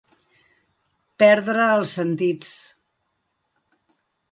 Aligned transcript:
Perdre 1.23 1.67
els 1.75 1.93
sentits. 1.99 2.57